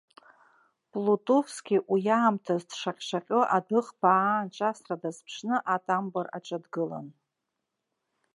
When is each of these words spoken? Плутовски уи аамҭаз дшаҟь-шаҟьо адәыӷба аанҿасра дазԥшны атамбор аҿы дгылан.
Плутовски 0.91 1.77
уи 1.91 2.05
аамҭаз 2.17 2.61
дшаҟь-шаҟьо 2.69 3.39
адәыӷба 3.55 4.11
аанҿасра 4.31 4.95
дазԥшны 5.01 5.55
атамбор 5.75 6.27
аҿы 6.37 6.57
дгылан. 6.63 7.07